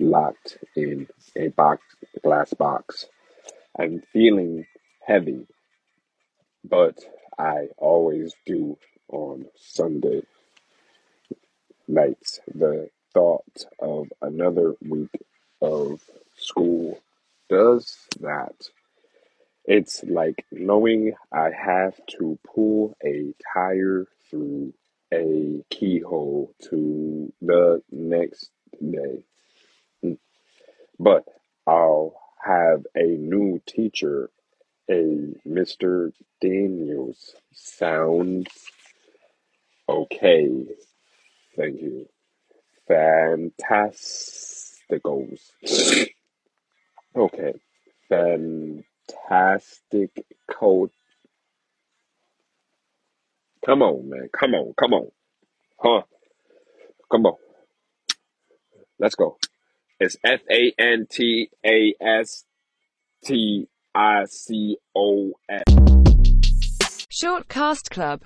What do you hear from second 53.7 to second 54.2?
on,